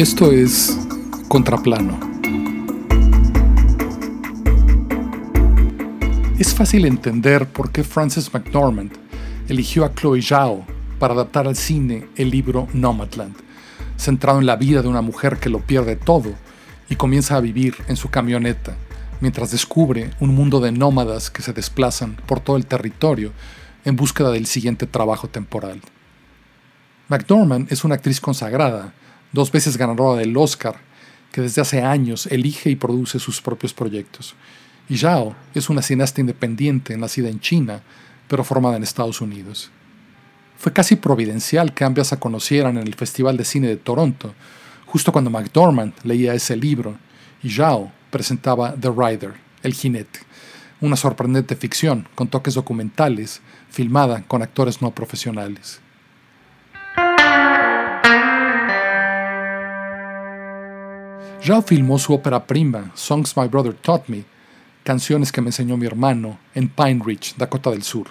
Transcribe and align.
Esto 0.00 0.32
es 0.32 0.78
Contraplano. 1.28 2.00
Es 6.38 6.54
fácil 6.54 6.86
entender 6.86 7.46
por 7.46 7.70
qué 7.70 7.84
Frances 7.84 8.32
McDormand 8.32 8.92
eligió 9.46 9.84
a 9.84 9.92
Chloe 9.94 10.22
Zhao 10.22 10.64
para 10.98 11.12
adaptar 11.12 11.46
al 11.46 11.54
cine 11.54 12.08
el 12.16 12.30
libro 12.30 12.66
Nomadland, 12.72 13.34
centrado 13.98 14.38
en 14.38 14.46
la 14.46 14.56
vida 14.56 14.80
de 14.80 14.88
una 14.88 15.02
mujer 15.02 15.36
que 15.36 15.50
lo 15.50 15.58
pierde 15.60 15.96
todo 15.96 16.32
y 16.88 16.96
comienza 16.96 17.36
a 17.36 17.42
vivir 17.42 17.74
en 17.86 17.96
su 17.96 18.08
camioneta, 18.08 18.78
mientras 19.20 19.50
descubre 19.50 20.12
un 20.18 20.34
mundo 20.34 20.60
de 20.60 20.72
nómadas 20.72 21.30
que 21.30 21.42
se 21.42 21.52
desplazan 21.52 22.16
por 22.24 22.40
todo 22.40 22.56
el 22.56 22.64
territorio 22.64 23.32
en 23.84 23.96
búsqueda 23.96 24.30
del 24.30 24.46
siguiente 24.46 24.86
trabajo 24.86 25.28
temporal. 25.28 25.82
McDormand 27.10 27.72
es 27.72 27.82
una 27.82 27.96
actriz 27.96 28.20
consagrada 28.20 28.94
dos 29.32 29.50
veces 29.50 29.76
ganadora 29.76 30.20
del 30.20 30.36
Oscar, 30.36 30.76
que 31.32 31.40
desde 31.40 31.60
hace 31.60 31.82
años 31.82 32.26
elige 32.26 32.70
y 32.70 32.76
produce 32.76 33.18
sus 33.18 33.40
propios 33.40 33.74
proyectos. 33.74 34.36
Y 34.88 34.96
Zhao 34.96 35.34
es 35.52 35.68
una 35.68 35.82
cineasta 35.82 36.20
independiente 36.20 36.96
nacida 36.96 37.28
en 37.28 37.40
China, 37.40 37.82
pero 38.28 38.44
formada 38.44 38.76
en 38.76 38.84
Estados 38.84 39.20
Unidos. 39.20 39.72
Fue 40.56 40.72
casi 40.72 40.94
providencial 40.94 41.74
que 41.74 41.82
ambas 41.82 42.06
se 42.06 42.16
conocieran 42.16 42.78
en 42.78 42.86
el 42.86 42.94
Festival 42.94 43.36
de 43.36 43.44
Cine 43.44 43.66
de 43.66 43.76
Toronto, 43.76 44.32
justo 44.86 45.10
cuando 45.10 45.30
McDormand 45.30 45.94
leía 46.04 46.34
ese 46.34 46.56
libro 46.56 46.96
y 47.42 47.50
Zhao 47.50 47.90
presentaba 48.12 48.76
The 48.80 48.90
Rider, 48.96 49.34
El 49.64 49.74
Jinete, 49.74 50.20
una 50.80 50.94
sorprendente 50.94 51.56
ficción 51.56 52.06
con 52.14 52.28
toques 52.28 52.54
documentales, 52.54 53.40
filmada 53.68 54.22
con 54.28 54.42
actores 54.42 54.80
no 54.80 54.92
profesionales. 54.92 55.80
Zhao 61.42 61.62
filmó 61.62 61.98
su 61.98 62.12
ópera 62.12 62.46
prima, 62.46 62.90
Songs 62.94 63.34
My 63.34 63.48
Brother 63.48 63.72
Taught 63.72 64.08
Me, 64.08 64.24
canciones 64.84 65.32
que 65.32 65.40
me 65.40 65.48
enseñó 65.48 65.78
mi 65.78 65.86
hermano, 65.86 66.38
en 66.54 66.68
Pine 66.68 67.00
Ridge, 67.02 67.34
Dakota 67.38 67.70
del 67.70 67.82
Sur. 67.82 68.08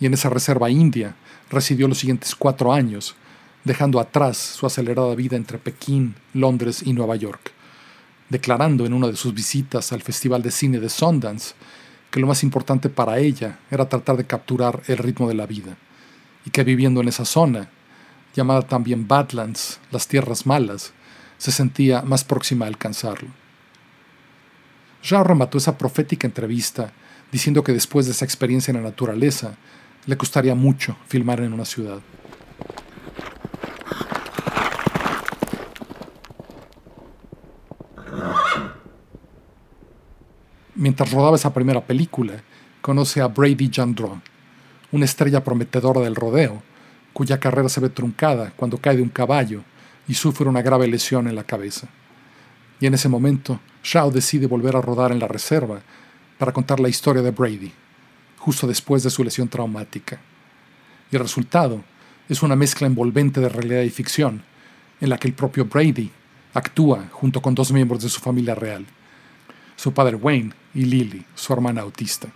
Y 0.00 0.06
en 0.06 0.14
esa 0.14 0.30
reserva 0.30 0.70
india 0.70 1.14
residió 1.50 1.86
los 1.88 1.98
siguientes 1.98 2.34
cuatro 2.34 2.72
años, 2.72 3.16
dejando 3.64 4.00
atrás 4.00 4.38
su 4.38 4.64
acelerada 4.64 5.14
vida 5.14 5.36
entre 5.36 5.58
Pekín, 5.58 6.14
Londres 6.32 6.82
y 6.82 6.94
Nueva 6.94 7.16
York, 7.16 7.52
declarando 8.30 8.86
en 8.86 8.94
una 8.94 9.08
de 9.08 9.16
sus 9.16 9.34
visitas 9.34 9.92
al 9.92 10.00
Festival 10.00 10.40
de 10.40 10.50
Cine 10.50 10.80
de 10.80 10.88
Sundance 10.88 11.54
que 12.10 12.18
lo 12.18 12.26
más 12.26 12.42
importante 12.42 12.88
para 12.88 13.18
ella 13.18 13.58
era 13.70 13.90
tratar 13.90 14.16
de 14.16 14.24
capturar 14.24 14.82
el 14.86 14.96
ritmo 14.96 15.28
de 15.28 15.34
la 15.34 15.44
vida, 15.44 15.76
y 16.46 16.50
que 16.50 16.64
viviendo 16.64 17.02
en 17.02 17.08
esa 17.08 17.26
zona, 17.26 17.68
llamada 18.34 18.62
también 18.62 19.06
Badlands, 19.06 19.80
las 19.90 20.08
tierras 20.08 20.46
malas, 20.46 20.94
se 21.38 21.52
sentía 21.52 22.02
más 22.02 22.24
próxima 22.24 22.66
a 22.66 22.68
alcanzarlo. 22.68 23.28
Zhao 25.02 25.24
remató 25.24 25.58
esa 25.58 25.78
profética 25.78 26.26
entrevista 26.26 26.92
diciendo 27.30 27.62
que 27.62 27.72
después 27.72 28.06
de 28.06 28.12
esa 28.12 28.24
experiencia 28.24 28.70
en 28.72 28.78
la 28.78 28.88
naturaleza, 28.88 29.54
le 30.06 30.16
costaría 30.16 30.54
mucho 30.54 30.96
filmar 31.06 31.40
en 31.40 31.52
una 31.52 31.64
ciudad. 31.64 32.00
Mientras 40.74 41.10
rodaba 41.10 41.36
esa 41.36 41.52
primera 41.52 41.84
película, 41.84 42.34
conoce 42.80 43.20
a 43.20 43.26
Brady 43.26 43.70
Jandron, 43.72 44.22
una 44.92 45.04
estrella 45.04 45.44
prometedora 45.44 46.00
del 46.00 46.14
rodeo, 46.14 46.62
cuya 47.12 47.38
carrera 47.38 47.68
se 47.68 47.80
ve 47.80 47.90
truncada 47.90 48.52
cuando 48.56 48.78
cae 48.78 48.96
de 48.96 49.02
un 49.02 49.08
caballo 49.08 49.64
y 50.08 50.14
sufre 50.14 50.48
una 50.48 50.62
grave 50.62 50.88
lesión 50.88 51.28
en 51.28 51.36
la 51.36 51.44
cabeza. 51.44 51.86
Y 52.80 52.86
en 52.86 52.94
ese 52.94 53.08
momento, 53.08 53.60
Shao 53.82 54.10
decide 54.10 54.46
volver 54.46 54.74
a 54.76 54.80
rodar 54.80 55.12
en 55.12 55.18
la 55.18 55.28
reserva 55.28 55.80
para 56.38 56.52
contar 56.52 56.80
la 56.80 56.88
historia 56.88 57.22
de 57.22 57.30
Brady, 57.30 57.72
justo 58.38 58.66
después 58.66 59.02
de 59.02 59.10
su 59.10 59.22
lesión 59.22 59.48
traumática. 59.48 60.20
Y 61.10 61.16
el 61.16 61.22
resultado 61.22 61.82
es 62.28 62.42
una 62.42 62.56
mezcla 62.56 62.86
envolvente 62.86 63.40
de 63.40 63.48
realidad 63.48 63.82
y 63.82 63.90
ficción, 63.90 64.42
en 65.00 65.10
la 65.10 65.18
que 65.18 65.28
el 65.28 65.34
propio 65.34 65.64
Brady 65.64 66.10
actúa 66.54 67.08
junto 67.10 67.42
con 67.42 67.54
dos 67.54 67.72
miembros 67.72 68.02
de 68.02 68.08
su 68.08 68.20
familia 68.20 68.54
real, 68.54 68.86
su 69.76 69.92
padre 69.92 70.16
Wayne 70.16 70.52
y 70.74 70.84
Lily, 70.84 71.24
su 71.34 71.52
hermana 71.52 71.82
autista. 71.82 72.28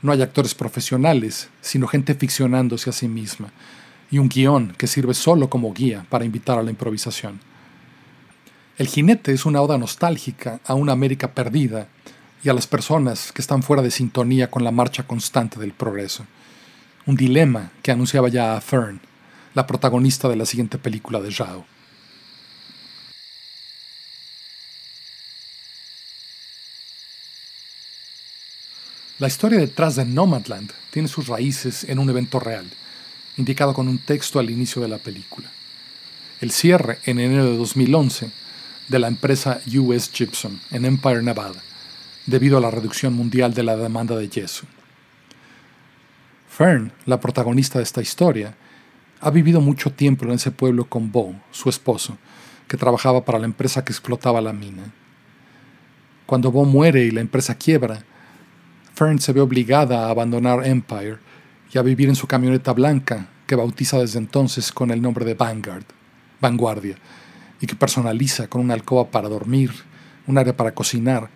No 0.00 0.12
hay 0.12 0.22
actores 0.22 0.54
profesionales, 0.54 1.48
sino 1.60 1.86
gente 1.86 2.14
ficcionándose 2.14 2.90
a 2.90 2.92
sí 2.92 3.06
misma, 3.06 3.52
y 4.12 4.18
un 4.18 4.28
guion 4.28 4.74
que 4.76 4.86
sirve 4.86 5.14
solo 5.14 5.48
como 5.48 5.72
guía 5.72 6.06
para 6.10 6.26
invitar 6.26 6.58
a 6.58 6.62
la 6.62 6.70
improvisación. 6.70 7.40
El 8.76 8.86
jinete 8.86 9.32
es 9.32 9.46
una 9.46 9.62
oda 9.62 9.78
nostálgica 9.78 10.60
a 10.66 10.74
una 10.74 10.92
América 10.92 11.32
perdida 11.32 11.88
y 12.44 12.50
a 12.50 12.52
las 12.52 12.66
personas 12.66 13.32
que 13.32 13.40
están 13.40 13.62
fuera 13.62 13.82
de 13.82 13.90
sintonía 13.90 14.50
con 14.50 14.64
la 14.64 14.70
marcha 14.70 15.04
constante 15.04 15.58
del 15.58 15.72
progreso. 15.72 16.26
Un 17.06 17.16
dilema 17.16 17.72
que 17.82 17.90
anunciaba 17.90 18.28
ya 18.28 18.54
a 18.54 18.60
Fern, 18.60 19.00
la 19.54 19.66
protagonista 19.66 20.28
de 20.28 20.36
la 20.36 20.44
siguiente 20.44 20.76
película 20.76 21.18
de 21.20 21.32
Zhao. 21.32 21.64
La 29.18 29.28
historia 29.28 29.58
detrás 29.58 29.96
de 29.96 30.04
Nomadland 30.04 30.70
tiene 30.90 31.08
sus 31.08 31.28
raíces 31.28 31.84
en 31.84 31.98
un 31.98 32.10
evento 32.10 32.40
real 32.40 32.70
indicado 33.36 33.74
con 33.74 33.88
un 33.88 33.98
texto 33.98 34.38
al 34.38 34.50
inicio 34.50 34.82
de 34.82 34.88
la 34.88 34.98
película. 34.98 35.50
El 36.40 36.50
cierre 36.50 36.98
en 37.04 37.20
enero 37.20 37.46
de 37.46 37.56
2011 37.56 38.30
de 38.88 38.98
la 38.98 39.08
empresa 39.08 39.60
US 39.78 40.10
Gypsum 40.12 40.58
en 40.70 40.84
Empire, 40.84 41.22
Nevada, 41.22 41.60
debido 42.26 42.58
a 42.58 42.60
la 42.60 42.70
reducción 42.70 43.14
mundial 43.14 43.54
de 43.54 43.62
la 43.62 43.76
demanda 43.76 44.16
de 44.16 44.28
yeso. 44.28 44.66
Fern, 46.48 46.92
la 47.06 47.20
protagonista 47.20 47.78
de 47.78 47.84
esta 47.84 48.02
historia, 48.02 48.54
ha 49.20 49.30
vivido 49.30 49.60
mucho 49.60 49.92
tiempo 49.92 50.24
en 50.24 50.32
ese 50.32 50.50
pueblo 50.50 50.84
con 50.84 51.10
Bo, 51.10 51.34
su 51.50 51.68
esposo, 51.68 52.18
que 52.68 52.76
trabajaba 52.76 53.24
para 53.24 53.38
la 53.38 53.46
empresa 53.46 53.84
que 53.84 53.92
explotaba 53.92 54.40
la 54.40 54.52
mina. 54.52 54.92
Cuando 56.26 56.50
Bo 56.50 56.64
muere 56.64 57.04
y 57.04 57.10
la 57.10 57.20
empresa 57.20 57.54
quiebra, 57.54 58.04
Fern 58.94 59.18
se 59.18 59.32
ve 59.32 59.40
obligada 59.40 60.06
a 60.06 60.10
abandonar 60.10 60.66
Empire 60.66 61.18
y 61.72 61.78
a 61.78 61.82
vivir 61.82 62.08
en 62.08 62.16
su 62.16 62.26
camioneta 62.26 62.72
blanca, 62.72 63.28
que 63.46 63.56
bautiza 63.56 63.98
desde 63.98 64.18
entonces 64.18 64.72
con 64.72 64.90
el 64.90 65.00
nombre 65.00 65.24
de 65.24 65.34
Vanguard, 65.34 65.84
Vanguardia, 66.40 66.96
y 67.60 67.66
que 67.66 67.74
personaliza 67.74 68.48
con 68.48 68.60
una 68.60 68.74
alcoba 68.74 69.10
para 69.10 69.28
dormir, 69.28 69.72
un 70.26 70.36
área 70.36 70.56
para 70.56 70.74
cocinar 70.74 71.30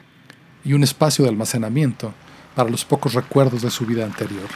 y 0.64 0.74
un 0.74 0.82
espacio 0.82 1.24
de 1.24 1.30
almacenamiento 1.30 2.12
para 2.54 2.70
los 2.70 2.84
pocos 2.84 3.14
recuerdos 3.14 3.62
de 3.62 3.70
su 3.70 3.86
vida 3.86 4.04
anterior. 4.04 4.48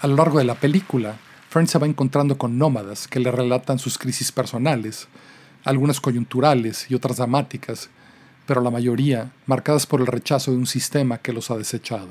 A 0.00 0.06
lo 0.06 0.14
largo 0.14 0.38
de 0.38 0.44
la 0.44 0.54
película, 0.54 1.16
Fern 1.50 1.66
se 1.66 1.78
va 1.78 1.86
encontrando 1.86 2.38
con 2.38 2.56
nómadas 2.56 3.08
que 3.08 3.18
le 3.18 3.32
relatan 3.32 3.80
sus 3.80 3.98
crisis 3.98 4.30
personales, 4.30 5.08
algunas 5.68 6.00
coyunturales 6.00 6.90
y 6.90 6.94
otras 6.94 7.18
dramáticas, 7.18 7.90
pero 8.46 8.62
la 8.62 8.70
mayoría 8.70 9.32
marcadas 9.44 9.86
por 9.86 10.00
el 10.00 10.06
rechazo 10.06 10.50
de 10.50 10.56
un 10.56 10.66
sistema 10.66 11.18
que 11.18 11.34
los 11.34 11.50
ha 11.50 11.58
desechado. 11.58 12.08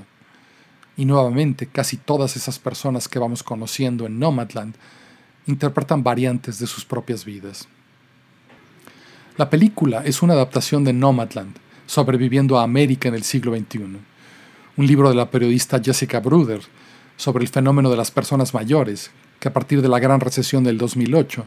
Y 0.96 1.06
nuevamente, 1.06 1.66
casi 1.66 1.98
todas 1.98 2.36
esas 2.36 2.60
personas 2.60 3.08
que 3.08 3.18
vamos 3.18 3.42
conociendo 3.42 4.06
en 4.06 4.20
Nomadland 4.20 4.76
interpretan 5.48 6.04
variantes 6.04 6.60
de 6.60 6.68
sus 6.68 6.86
propias 6.86 7.26
vidas. 7.26 7.68
La 9.38 9.50
película 9.50 10.04
es 10.06 10.22
una 10.22 10.34
adaptación 10.34 10.84
de 10.84 10.94
Nomadland, 10.94 11.56
sobreviviendo 11.88 12.60
a 12.60 12.64
América 12.64 13.08
en 13.10 13.16
el 13.16 13.24
siglo 13.24 13.58
XXI, 13.58 13.98
un 14.78 14.88
libro 14.88 15.10
de 15.10 15.16
la 15.16 15.32
periodista 15.32 15.82
Jessica 15.84 16.20
Bruder 16.20 16.62
sobre 17.16 17.44
el 17.44 17.50
fenómeno 17.50 17.90
de 17.90 17.98
las 17.98 18.12
personas 18.12 18.54
mayores, 18.54 19.10
que 19.40 19.48
a 19.48 19.54
partir 19.54 19.82
de 19.82 19.90
la 19.90 20.00
gran 20.00 20.20
recesión 20.20 20.64
del 20.64 20.78
2008 20.78 21.46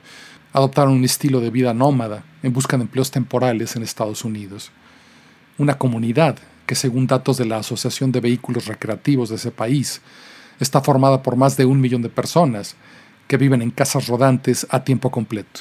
adoptaron 0.52 0.94
un 0.94 1.04
estilo 1.04 1.40
de 1.40 1.50
vida 1.50 1.74
nómada 1.74 2.24
en 2.42 2.52
busca 2.52 2.76
de 2.76 2.82
empleos 2.82 3.10
temporales 3.10 3.76
en 3.76 3.82
Estados 3.82 4.24
Unidos. 4.24 4.70
Una 5.58 5.78
comunidad 5.78 6.38
que, 6.66 6.74
según 6.74 7.06
datos 7.06 7.36
de 7.36 7.44
la 7.44 7.58
Asociación 7.58 8.12
de 8.12 8.20
Vehículos 8.20 8.66
Recreativos 8.66 9.28
de 9.28 9.36
ese 9.36 9.50
país, 9.50 10.00
está 10.58 10.80
formada 10.80 11.22
por 11.22 11.36
más 11.36 11.56
de 11.56 11.64
un 11.64 11.80
millón 11.80 12.02
de 12.02 12.08
personas 12.08 12.76
que 13.26 13.36
viven 13.36 13.62
en 13.62 13.70
casas 13.70 14.08
rodantes 14.08 14.66
a 14.70 14.82
tiempo 14.82 15.10
completo. 15.10 15.60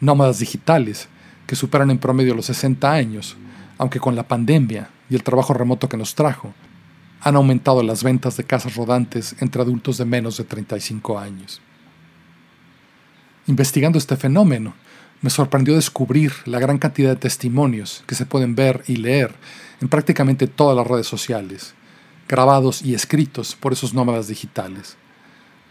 Nómadas 0.00 0.38
digitales 0.38 1.08
que 1.46 1.56
superan 1.56 1.90
en 1.90 1.98
promedio 1.98 2.34
los 2.34 2.46
60 2.46 2.90
años, 2.90 3.36
aunque 3.78 4.00
con 4.00 4.16
la 4.16 4.28
pandemia 4.28 4.90
y 5.08 5.14
el 5.14 5.22
trabajo 5.22 5.54
remoto 5.54 5.88
que 5.88 5.96
nos 5.96 6.14
trajo, 6.14 6.54
han 7.24 7.36
aumentado 7.36 7.82
las 7.82 8.02
ventas 8.02 8.36
de 8.36 8.44
casas 8.44 8.76
rodantes 8.76 9.34
entre 9.40 9.62
adultos 9.62 9.96
de 9.96 10.04
menos 10.04 10.36
de 10.36 10.44
35 10.44 11.18
años. 11.18 11.62
Investigando 13.46 13.98
este 13.98 14.16
fenómeno, 14.16 14.74
me 15.22 15.30
sorprendió 15.30 15.74
descubrir 15.74 16.34
la 16.44 16.58
gran 16.58 16.76
cantidad 16.76 17.08
de 17.08 17.16
testimonios 17.16 18.04
que 18.06 18.14
se 18.14 18.26
pueden 18.26 18.54
ver 18.54 18.84
y 18.86 18.96
leer 18.96 19.34
en 19.80 19.88
prácticamente 19.88 20.46
todas 20.46 20.76
las 20.76 20.86
redes 20.86 21.06
sociales, 21.06 21.72
grabados 22.28 22.82
y 22.82 22.92
escritos 22.92 23.56
por 23.56 23.72
esos 23.72 23.94
nómadas 23.94 24.28
digitales. 24.28 24.98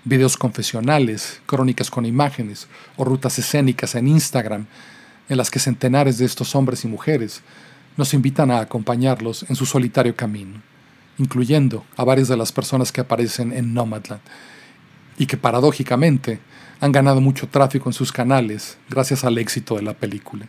Videos 0.05 0.37
confesionales, 0.37 1.39
crónicas 1.45 1.91
con 1.91 2.07
imágenes 2.07 2.67
o 2.97 3.05
rutas 3.05 3.37
escénicas 3.37 3.93
en 3.93 4.07
Instagram 4.07 4.65
en 5.29 5.37
las 5.37 5.51
que 5.51 5.59
centenares 5.59 6.17
de 6.17 6.25
estos 6.25 6.55
hombres 6.55 6.83
y 6.83 6.87
mujeres 6.87 7.43
nos 7.95 8.15
invitan 8.15 8.49
a 8.49 8.59
acompañarlos 8.59 9.45
en 9.49 9.55
su 9.55 9.67
solitario 9.67 10.15
camino, 10.15 10.63
incluyendo 11.17 11.85
a 11.95 12.03
varias 12.03 12.27
de 12.27 12.37
las 12.37 12.51
personas 12.51 12.91
que 12.91 13.01
aparecen 13.01 13.53
en 13.53 13.73
Nomadland, 13.73 14.21
y 15.17 15.25
que 15.25 15.37
paradójicamente 15.37 16.39
han 16.79 16.91
ganado 16.91 17.21
mucho 17.21 17.47
tráfico 17.47 17.89
en 17.89 17.93
sus 17.93 18.11
canales 18.11 18.77
gracias 18.89 19.23
al 19.23 19.37
éxito 19.37 19.75
de 19.75 19.83
la 19.83 19.93
película. 19.93 20.47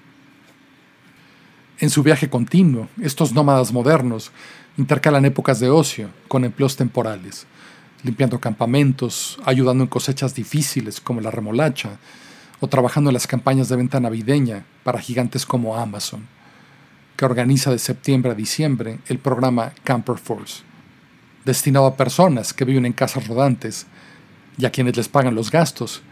En 1.78 1.90
su 1.90 2.02
viaje 2.02 2.30
continuo, 2.30 2.88
estos 3.02 3.32
nómadas 3.32 3.72
modernos 3.72 4.32
intercalan 4.76 5.24
épocas 5.24 5.60
de 5.60 5.70
ocio 5.70 6.08
con 6.28 6.44
empleos 6.44 6.76
temporales, 6.76 7.46
limpiando 8.02 8.40
campamentos, 8.40 9.38
ayudando 9.44 9.84
en 9.84 9.88
cosechas 9.88 10.34
difíciles 10.34 11.00
como 11.00 11.20
la 11.20 11.30
remolacha, 11.30 11.98
o 12.60 12.68
trabajando 12.68 13.10
en 13.10 13.14
las 13.14 13.26
campañas 13.26 13.68
de 13.68 13.76
venta 13.76 14.00
navideña 14.00 14.64
para 14.84 15.00
gigantes 15.00 15.44
como 15.44 15.76
Amazon, 15.76 16.26
que 17.16 17.24
organiza 17.24 17.70
de 17.70 17.78
septiembre 17.78 18.32
a 18.32 18.34
diciembre 18.34 18.98
el 19.08 19.18
programa 19.18 19.72
Camper 19.84 20.18
Force, 20.18 20.62
destinado 21.44 21.86
a 21.86 21.96
personas 21.96 22.52
que 22.52 22.64
viven 22.64 22.86
en 22.86 22.92
casas 22.92 23.28
rodantes 23.28 23.86
y 24.58 24.66
a 24.66 24.70
quienes 24.70 24.96
les 24.96 25.08
pagan 25.08 25.34
los 25.34 25.50
gastos 25.50 26.02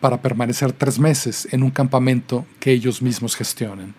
para 0.00 0.20
permanecer 0.20 0.72
tres 0.72 0.98
meses 0.98 1.48
en 1.52 1.62
un 1.62 1.70
campamento 1.70 2.44
que 2.58 2.72
ellos 2.72 3.02
mismos 3.02 3.36
gestionan. 3.36 3.94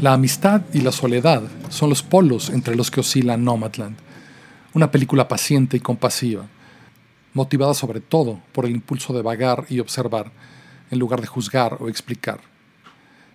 La 0.00 0.14
amistad 0.14 0.62
y 0.72 0.80
la 0.80 0.92
soledad 0.92 1.42
son 1.68 1.90
los 1.90 2.02
polos 2.02 2.48
entre 2.48 2.74
los 2.74 2.90
que 2.90 3.00
oscila 3.00 3.36
Nomadland, 3.36 3.96
una 4.72 4.90
película 4.90 5.28
paciente 5.28 5.76
y 5.76 5.80
compasiva, 5.80 6.46
motivada 7.32 7.74
sobre 7.74 8.00
todo 8.00 8.40
por 8.52 8.64
el 8.64 8.72
impulso 8.72 9.12
de 9.12 9.22
vagar 9.22 9.66
y 9.68 9.80
observar, 9.80 10.32
en 10.90 10.98
lugar 10.98 11.20
de 11.20 11.26
juzgar 11.26 11.76
o 11.80 11.88
explicar. 11.88 12.40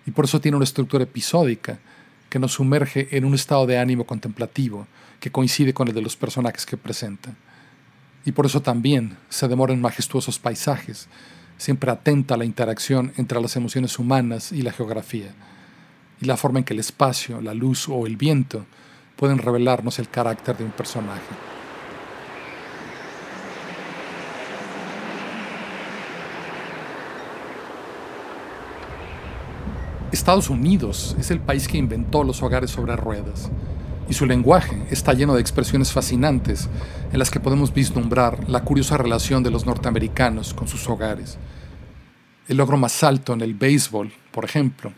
Y 0.06 0.10
por 0.10 0.24
eso 0.24 0.40
tiene 0.40 0.56
una 0.56 0.64
estructura 0.64 1.04
episódica 1.04 1.78
que 2.28 2.38
nos 2.38 2.52
sumerge 2.52 3.08
en 3.16 3.24
un 3.24 3.34
estado 3.34 3.66
de 3.66 3.78
ánimo 3.78 4.04
contemplativo 4.04 4.86
que 5.20 5.32
coincide 5.32 5.72
con 5.72 5.88
el 5.88 5.94
de 5.94 6.02
los 6.02 6.16
personajes 6.16 6.66
que 6.66 6.76
presenta. 6.76 7.34
Y 8.24 8.32
por 8.32 8.46
eso 8.46 8.60
también 8.60 9.16
se 9.28 9.48
demora 9.48 9.72
en 9.72 9.80
majestuosos 9.80 10.38
paisajes, 10.38 11.08
siempre 11.56 11.90
atenta 11.90 12.34
a 12.34 12.36
la 12.36 12.44
interacción 12.44 13.12
entre 13.16 13.40
las 13.40 13.56
emociones 13.56 13.98
humanas 13.98 14.52
y 14.52 14.62
la 14.62 14.72
geografía 14.72 15.32
y 16.20 16.26
la 16.26 16.36
forma 16.36 16.58
en 16.58 16.64
que 16.64 16.74
el 16.74 16.80
espacio, 16.80 17.40
la 17.40 17.54
luz 17.54 17.88
o 17.88 18.06
el 18.06 18.16
viento 18.16 18.66
pueden 19.16 19.38
revelarnos 19.38 19.98
el 19.98 20.08
carácter 20.08 20.56
de 20.56 20.64
un 20.64 20.70
personaje. 20.70 21.45
Estados 30.12 30.50
Unidos 30.50 31.16
es 31.18 31.30
el 31.30 31.40
país 31.40 31.66
que 31.66 31.78
inventó 31.78 32.22
los 32.22 32.42
hogares 32.42 32.70
sobre 32.70 32.94
ruedas, 32.96 33.50
y 34.08 34.14
su 34.14 34.24
lenguaje 34.24 34.86
está 34.90 35.12
lleno 35.12 35.34
de 35.34 35.40
expresiones 35.40 35.92
fascinantes 35.92 36.68
en 37.12 37.18
las 37.18 37.30
que 37.30 37.40
podemos 37.40 37.74
vislumbrar 37.74 38.48
la 38.48 38.62
curiosa 38.62 38.96
relación 38.96 39.42
de 39.42 39.50
los 39.50 39.66
norteamericanos 39.66 40.54
con 40.54 40.68
sus 40.68 40.88
hogares. 40.88 41.38
El 42.46 42.58
logro 42.58 42.76
más 42.76 43.02
alto 43.02 43.32
en 43.32 43.40
el 43.40 43.54
béisbol, 43.54 44.12
por 44.30 44.44
ejemplo, 44.44 44.92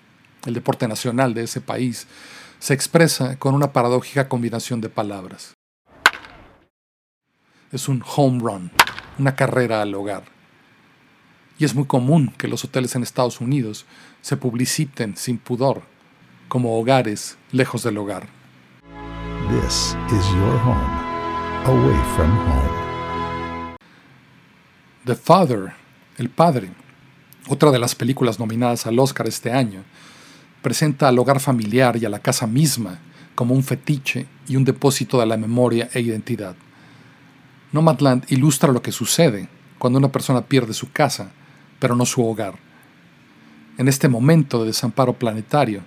el 0.45 0.53
deporte 0.53 0.87
nacional 0.87 1.33
de 1.33 1.45
ese 1.45 1.63
país, 1.63 2.07
se 2.59 2.75
expresa 2.75 3.39
con 3.39 3.55
una 3.55 3.73
paradójica 3.73 4.29
combinación 4.29 4.83
de 4.83 4.91
palabras. 4.91 5.55
Es 7.73 7.89
un 7.89 8.05
home 8.17 8.41
run, 8.41 8.71
una 9.19 9.35
carrera 9.35 9.81
al 9.81 9.95
hogar. 9.95 10.38
Y 11.59 11.65
es 11.65 11.75
muy 11.75 11.87
común 11.87 12.33
que 12.39 12.47
los 12.47 12.65
hoteles 12.65 12.95
en 12.95 13.03
Estados 13.03 13.41
Unidos 13.41 13.85
se 14.21 14.37
publiciten 14.37 15.17
sin 15.17 15.39
pudor 15.39 15.83
como 16.49 16.79
hogares 16.79 17.37
lejos 17.51 17.83
del 17.83 17.99
hogar. 17.99 18.29
This 19.51 19.97
is 20.07 20.27
your 20.35 20.57
home, 20.65 20.79
away 21.67 21.97
from 22.15 22.31
home. 22.31 23.77
The 25.05 25.17
Father, 25.17 25.73
El 26.17 26.29
Padre, 26.29 26.71
otra 27.49 27.71
de 27.71 27.79
las 27.79 27.95
películas 27.95 28.39
nominadas 28.39 28.87
al 28.87 28.99
Oscar 28.99 29.27
este 29.27 29.51
año, 29.51 29.83
presenta 30.63 31.09
al 31.09 31.19
hogar 31.19 31.41
familiar 31.41 31.97
y 31.97 32.05
a 32.05 32.09
la 32.11 32.21
casa 32.21 32.47
misma 32.47 32.99
como 33.35 33.55
un 33.55 33.65
fetiche 33.65 34.27
y 34.47 34.57
un 34.57 34.65
depósito 34.65 35.19
de 35.19 35.27
la 35.27 35.37
memoria 35.37 35.89
e 35.93 36.01
identidad. 36.01 36.57
Nomadland 37.73 38.25
ilustra 38.29 38.73
lo 38.73 38.83
que 38.83 38.93
sucede 38.93 39.49
cuando 39.79 39.99
una 39.99 40.13
persona 40.13 40.43
pierde 40.43 40.75
su 40.75 40.93
casa, 40.93 41.33
pero 41.79 41.97
no 41.97 42.07
su 42.07 42.27
hogar. 42.27 42.55
En 43.77 43.89
este 43.89 44.09
momento 44.09 44.61
de 44.61 44.67
desamparo 44.67 45.13
planetario, 45.13 45.83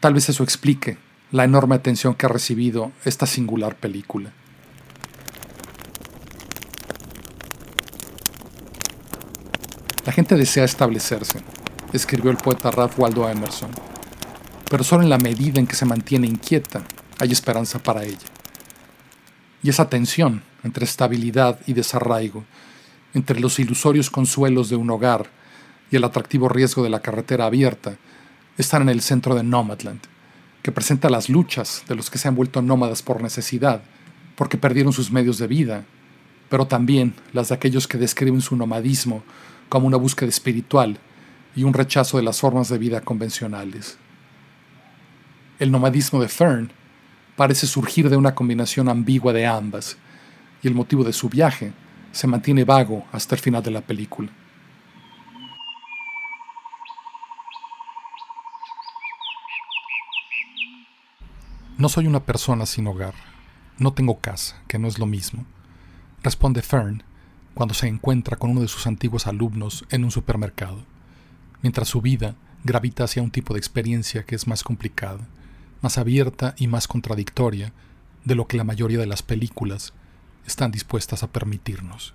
tal 0.00 0.14
vez 0.14 0.28
eso 0.28 0.42
explique 0.42 0.98
la 1.30 1.44
enorme 1.44 1.74
atención 1.74 2.14
que 2.14 2.26
ha 2.26 2.28
recibido 2.28 2.92
esta 3.04 3.26
singular 3.26 3.76
película. 3.76 4.32
La 10.04 10.12
gente 10.12 10.36
desea 10.36 10.64
establecerse, 10.64 11.40
escribió 11.92 12.30
el 12.30 12.38
poeta 12.38 12.70
Ralph 12.70 12.98
Waldo 12.98 13.28
Emerson 13.28 13.70
pero 14.68 14.84
solo 14.84 15.02
en 15.02 15.10
la 15.10 15.18
medida 15.18 15.60
en 15.60 15.66
que 15.66 15.76
se 15.76 15.86
mantiene 15.86 16.26
inquieta 16.26 16.82
hay 17.18 17.32
esperanza 17.32 17.78
para 17.78 18.04
ella. 18.04 18.28
Y 19.62 19.70
esa 19.70 19.88
tensión 19.88 20.42
entre 20.62 20.84
estabilidad 20.84 21.58
y 21.66 21.72
desarraigo, 21.72 22.44
entre 23.14 23.40
los 23.40 23.58
ilusorios 23.58 24.10
consuelos 24.10 24.68
de 24.68 24.76
un 24.76 24.90
hogar 24.90 25.30
y 25.90 25.96
el 25.96 26.04
atractivo 26.04 26.48
riesgo 26.48 26.82
de 26.82 26.90
la 26.90 27.00
carretera 27.00 27.46
abierta, 27.46 27.96
están 28.58 28.82
en 28.82 28.88
el 28.90 29.00
centro 29.00 29.34
de 29.34 29.42
Nomadland, 29.42 30.00
que 30.62 30.72
presenta 30.72 31.08
las 31.08 31.28
luchas 31.28 31.84
de 31.88 31.94
los 31.94 32.10
que 32.10 32.18
se 32.18 32.28
han 32.28 32.34
vuelto 32.34 32.60
nómadas 32.60 33.02
por 33.02 33.22
necesidad, 33.22 33.82
porque 34.36 34.58
perdieron 34.58 34.92
sus 34.92 35.10
medios 35.10 35.38
de 35.38 35.46
vida, 35.46 35.84
pero 36.48 36.66
también 36.66 37.14
las 37.32 37.48
de 37.48 37.54
aquellos 37.54 37.86
que 37.88 37.98
describen 37.98 38.40
su 38.40 38.56
nomadismo 38.56 39.22
como 39.68 39.86
una 39.86 39.96
búsqueda 39.96 40.28
espiritual 40.28 40.98
y 41.54 41.64
un 41.64 41.74
rechazo 41.74 42.16
de 42.16 42.22
las 42.22 42.40
formas 42.40 42.68
de 42.68 42.78
vida 42.78 43.00
convencionales. 43.00 43.98
El 45.58 45.70
nomadismo 45.70 46.20
de 46.20 46.28
Fern 46.28 46.70
parece 47.36 47.66
surgir 47.66 48.10
de 48.10 48.16
una 48.16 48.34
combinación 48.34 48.88
ambigua 48.88 49.32
de 49.32 49.46
ambas, 49.46 49.96
y 50.62 50.68
el 50.68 50.74
motivo 50.74 51.04
de 51.04 51.12
su 51.12 51.28
viaje 51.28 51.72
se 52.18 52.26
mantiene 52.26 52.64
vago 52.64 53.06
hasta 53.12 53.36
el 53.36 53.40
final 53.40 53.62
de 53.62 53.70
la 53.70 53.80
película. 53.80 54.28
No 61.76 61.88
soy 61.88 62.08
una 62.08 62.24
persona 62.24 62.66
sin 62.66 62.88
hogar. 62.88 63.14
No 63.78 63.92
tengo 63.92 64.18
casa, 64.18 64.60
que 64.66 64.80
no 64.80 64.88
es 64.88 64.98
lo 64.98 65.06
mismo. 65.06 65.46
Responde 66.24 66.60
Fern 66.62 67.04
cuando 67.54 67.72
se 67.72 67.86
encuentra 67.86 68.36
con 68.36 68.50
uno 68.50 68.62
de 68.62 68.68
sus 68.68 68.88
antiguos 68.88 69.28
alumnos 69.28 69.84
en 69.88 70.02
un 70.02 70.10
supermercado, 70.10 70.84
mientras 71.62 71.86
su 71.86 72.00
vida 72.00 72.34
gravita 72.64 73.04
hacia 73.04 73.22
un 73.22 73.30
tipo 73.30 73.54
de 73.54 73.60
experiencia 73.60 74.24
que 74.24 74.34
es 74.34 74.48
más 74.48 74.64
complicada 74.64 75.28
más 75.80 75.98
abierta 75.98 76.56
y 76.58 76.66
más 76.66 76.88
contradictoria 76.88 77.72
de 78.24 78.34
lo 78.34 78.48
que 78.48 78.56
la 78.56 78.64
mayoría 78.64 78.98
de 78.98 79.06
las 79.06 79.22
películas 79.22 79.92
están 80.46 80.70
dispuestas 80.70 81.22
a 81.22 81.28
permitirnos. 81.28 82.14